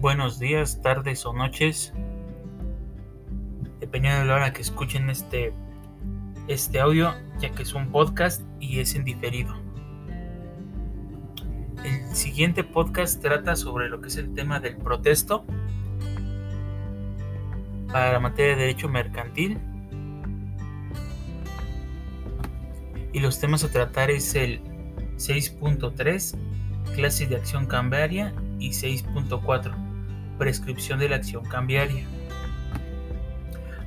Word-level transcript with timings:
buenos 0.00 0.38
días, 0.38 0.80
tardes 0.80 1.26
o 1.26 1.34
noches, 1.34 1.92
dependiendo 3.80 4.20
de 4.20 4.26
la 4.26 4.34
hora 4.36 4.52
que 4.52 4.62
escuchen 4.62 5.10
este, 5.10 5.52
este 6.48 6.80
audio, 6.80 7.12
ya 7.38 7.50
que 7.50 7.64
es 7.64 7.74
un 7.74 7.92
podcast 7.92 8.42
y 8.60 8.80
es 8.80 8.94
en 8.94 9.04
diferido. 9.04 9.54
El 11.84 12.16
siguiente 12.16 12.64
podcast 12.64 13.20
trata 13.20 13.56
sobre 13.56 13.90
lo 13.90 14.00
que 14.00 14.08
es 14.08 14.16
el 14.16 14.32
tema 14.32 14.58
del 14.58 14.78
protesto 14.78 15.44
para 17.92 18.12
la 18.12 18.20
materia 18.20 18.54
de 18.54 18.60
derecho 18.62 18.88
mercantil. 18.88 19.58
Y 23.12 23.20
los 23.20 23.38
temas 23.38 23.64
a 23.64 23.68
tratar 23.70 24.10
es 24.10 24.34
el 24.34 24.62
6.3, 25.16 26.38
clases 26.94 27.28
de 27.28 27.36
acción 27.36 27.66
cambiaria 27.66 28.32
y 28.58 28.70
6.4, 28.70 29.89
prescripción 30.40 30.98
de 30.98 31.10
la 31.10 31.16
acción 31.16 31.44
cambiaria. 31.44 32.02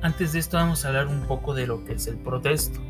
Antes 0.00 0.32
de 0.32 0.38
esto 0.38 0.56
vamos 0.56 0.82
a 0.82 0.88
hablar 0.88 1.06
un 1.06 1.20
poco 1.26 1.52
de 1.52 1.66
lo 1.66 1.84
que 1.84 1.92
es 1.92 2.06
el 2.06 2.16
protesto. 2.16 2.80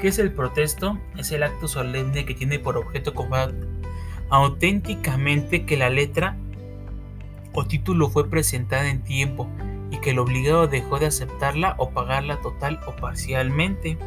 ¿Qué 0.00 0.08
es 0.08 0.18
el 0.18 0.32
protesto? 0.32 0.98
Es 1.18 1.30
el 1.30 1.42
acto 1.42 1.68
solemne 1.68 2.24
que 2.24 2.34
tiene 2.34 2.58
por 2.58 2.78
objeto 2.78 3.12
comprobar 3.12 3.52
auténticamente 4.30 5.66
que 5.66 5.76
la 5.76 5.90
letra 5.90 6.38
o 7.52 7.66
título 7.66 8.08
fue 8.08 8.30
presentada 8.30 8.88
en 8.88 9.04
tiempo 9.04 9.46
y 9.90 9.98
que 9.98 10.10
el 10.12 10.18
obligado 10.18 10.66
dejó 10.66 10.98
de 10.98 11.06
aceptarla 11.06 11.74
o 11.76 11.90
pagarla 11.90 12.40
total 12.40 12.80
o 12.86 12.96
parcialmente. 12.96 13.98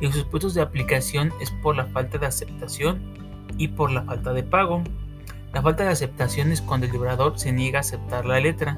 Y 0.00 0.06
los 0.06 0.14
supuestos 0.14 0.54
de 0.54 0.62
aplicación 0.62 1.32
es 1.40 1.50
por 1.50 1.74
la 1.74 1.86
falta 1.86 2.18
de 2.18 2.26
aceptación 2.26 3.02
y 3.58 3.66
por 3.66 3.90
la 3.90 4.04
falta 4.04 4.32
de 4.32 4.44
pago. 4.44 4.84
La 5.54 5.62
falta 5.62 5.84
de 5.84 5.90
aceptación 5.90 6.50
es 6.50 6.60
cuando 6.60 6.86
el 6.86 6.92
librador 6.92 7.38
se 7.38 7.52
niega 7.52 7.78
a 7.78 7.80
aceptar 7.80 8.26
la 8.26 8.40
letra 8.40 8.76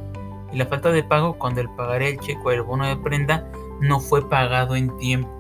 y 0.53 0.59
la 0.59 0.67
falta 0.67 0.91
de 0.91 1.03
pago 1.03 1.39
cuando 1.39 1.63
el 1.63 1.71
pagaré, 1.71 2.11
el 2.11 2.21
cheque 2.21 2.41
o 2.45 2.51
el 2.51 2.61
bono 2.61 2.87
de 2.87 2.97
prenda 2.97 3.51
no 3.81 3.99
fue 3.99 4.29
pagado 4.29 4.77
en 4.77 4.95
tiempo. 4.99 5.31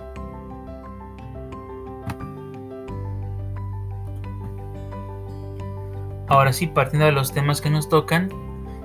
Ahora 6.29 6.55
sí, 6.55 6.67
partiendo 6.67 7.05
de 7.05 7.12
los 7.12 7.33
temas 7.33 7.61
que 7.61 7.69
nos 7.70 7.89
tocan, 7.89 8.31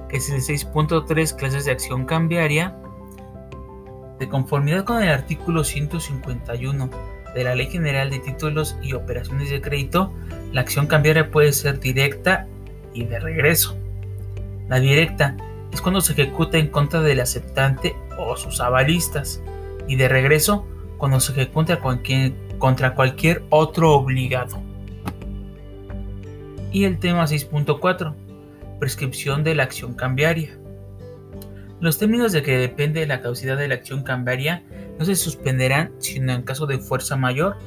que 0.09 0.17
es 0.17 0.29
el 0.29 0.41
6.3 0.41 1.35
clases 1.35 1.65
de 1.65 1.71
acción 1.71 2.05
cambiaria, 2.05 2.75
de 4.19 4.27
conformidad 4.27 4.83
con 4.83 5.01
el 5.01 5.09
artículo 5.09 5.63
151 5.63 6.89
de 7.33 7.43
la 7.43 7.55
Ley 7.55 7.67
General 7.67 8.09
de 8.09 8.19
Títulos 8.19 8.77
y 8.81 8.93
Operaciones 8.93 9.49
de 9.49 9.61
Crédito, 9.61 10.13
la 10.51 10.61
acción 10.61 10.87
cambiaria 10.87 11.31
puede 11.31 11.53
ser 11.53 11.79
directa 11.79 12.47
y 12.93 13.05
de 13.05 13.19
regreso. 13.19 13.77
La 14.67 14.79
directa 14.79 15.37
es 15.71 15.81
cuando 15.81 16.01
se 16.01 16.13
ejecuta 16.13 16.57
en 16.57 16.67
contra 16.67 17.01
del 17.01 17.19
aceptante 17.19 17.95
o 18.17 18.35
sus 18.35 18.59
avalistas, 18.59 19.41
y 19.87 19.95
de 19.95 20.07
regreso 20.07 20.65
cuando 20.97 21.19
se 21.19 21.33
ejecuta 21.33 21.79
contra 22.59 22.95
cualquier 22.95 23.43
otro 23.49 23.91
obligado. 23.91 24.61
Y 26.71 26.85
el 26.85 26.99
tema 26.99 27.23
6.4, 27.23 28.13
prescripción 28.79 29.43
de 29.43 29.55
la 29.55 29.63
acción 29.63 29.93
cambiaria. 29.93 30.57
Los 31.81 31.97
términos 31.97 32.31
de 32.31 32.43
que 32.43 32.57
depende 32.57 33.05
la 33.07 33.21
caducidad 33.21 33.57
de 33.57 33.67
la 33.67 33.75
acción 33.75 34.03
cambiaria 34.03 34.63
no 35.01 35.05
se 35.05 35.15
suspenderán 35.15 35.93
sino 35.97 36.31
en 36.31 36.43
caso 36.43 36.67
de 36.67 36.77
fuerza 36.77 37.15
mayor 37.15 37.57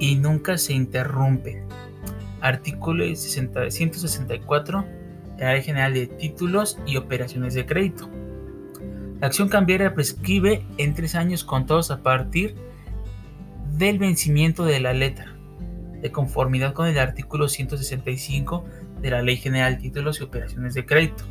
y 0.00 0.16
nunca 0.16 0.58
se 0.58 0.72
interrumpen. 0.72 1.62
Artículo 2.40 3.04
164 3.14 4.84
de 5.36 5.44
la 5.44 5.52
Ley 5.52 5.62
General 5.62 5.94
de 5.94 6.08
Títulos 6.08 6.80
y 6.86 6.96
Operaciones 6.96 7.54
de 7.54 7.64
Crédito. 7.64 8.10
La 9.20 9.28
acción 9.28 9.48
cambiaria 9.48 9.94
prescribe 9.94 10.66
en 10.78 10.94
tres 10.94 11.14
años 11.14 11.44
contados 11.44 11.92
a 11.92 12.02
partir 12.02 12.56
del 13.78 14.00
vencimiento 14.00 14.64
de 14.64 14.80
la 14.80 14.92
letra, 14.92 15.36
de 16.02 16.10
conformidad 16.10 16.72
con 16.72 16.88
el 16.88 16.98
artículo 16.98 17.46
165 17.46 18.64
de 19.00 19.10
la 19.10 19.22
Ley 19.22 19.36
General 19.36 19.76
de 19.76 19.82
Títulos 19.82 20.18
y 20.18 20.24
Operaciones 20.24 20.74
de 20.74 20.84
Crédito. 20.84 21.22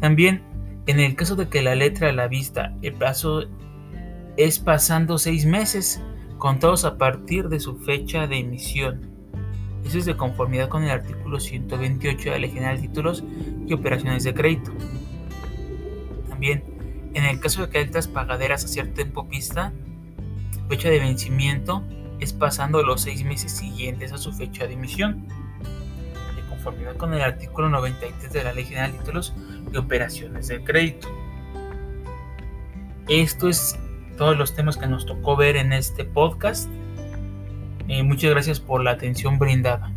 También, 0.00 0.42
en 0.86 1.00
el 1.00 1.16
caso 1.16 1.34
de 1.34 1.48
que 1.48 1.60
la 1.60 1.74
letra 1.74 2.10
a 2.10 2.12
la 2.12 2.28
vista 2.28 2.72
el 2.82 2.92
plazo 2.92 3.48
es 4.38 4.58
pasando 4.58 5.18
seis 5.18 5.44
meses, 5.44 6.00
contados 6.38 6.86
a 6.86 6.96
partir 6.96 7.50
de 7.50 7.60
su 7.60 7.76
fecha 7.76 8.26
de 8.26 8.38
emisión. 8.38 9.10
Eso 9.84 9.98
es 9.98 10.06
de 10.06 10.16
conformidad 10.16 10.70
con 10.70 10.84
el 10.84 10.90
artículo 10.90 11.40
128 11.40 12.24
de 12.24 12.30
la 12.30 12.38
Ley 12.38 12.50
General 12.50 12.76
de 12.76 12.88
Títulos 12.88 13.22
y 13.66 13.72
Operaciones 13.74 14.24
de 14.24 14.32
Crédito. 14.32 14.72
También, 16.30 16.64
en 17.12 17.24
el 17.24 17.38
caso 17.40 17.62
de 17.62 17.68
que 17.68 17.84
letras 17.84 18.08
pagaderas 18.08 18.64
a 18.64 18.68
cierto 18.68 18.94
tiempo 18.94 19.28
pista, 19.28 19.74
fecha 20.70 20.88
de 20.88 21.00
vencimiento 21.00 21.84
es 22.18 22.32
pasando 22.32 22.82
los 22.82 23.02
seis 23.02 23.24
meses 23.24 23.52
siguientes 23.52 24.12
a 24.12 24.18
su 24.18 24.32
fecha 24.32 24.66
de 24.66 24.72
emisión 24.72 25.26
conformidad 26.58 26.96
con 26.96 27.14
el 27.14 27.22
artículo 27.22 27.68
93 27.68 28.32
de 28.32 28.44
la 28.44 28.52
Ley 28.52 28.64
General 28.64 28.92
de 28.92 28.98
Títulos 28.98 29.34
y 29.72 29.76
Operaciones 29.76 30.48
de 30.48 30.62
Crédito. 30.62 31.08
Esto 33.08 33.48
es 33.48 33.78
todos 34.18 34.36
los 34.36 34.54
temas 34.54 34.76
que 34.76 34.86
nos 34.86 35.06
tocó 35.06 35.36
ver 35.36 35.56
en 35.56 35.72
este 35.72 36.04
podcast. 36.04 36.68
Eh, 37.88 38.02
muchas 38.02 38.30
gracias 38.32 38.60
por 38.60 38.84
la 38.84 38.90
atención 38.90 39.38
brindada. 39.38 39.90